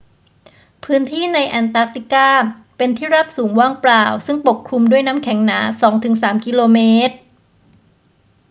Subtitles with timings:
[0.83, 2.27] พื้นที่ในแอนตาร์กติกา
[2.77, 7.15] เป็นที่ราบสูงว่างเปล่าซึ่งปกคลุมด้วยน้ำแข็งหนา 2 ถึง 3 กิโลเมตร